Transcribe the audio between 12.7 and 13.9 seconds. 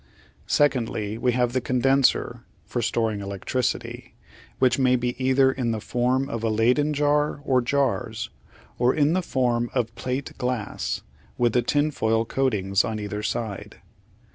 on either side.